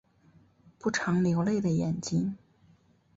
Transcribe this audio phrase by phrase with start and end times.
[0.79, 2.35] 不常流泪的眼睛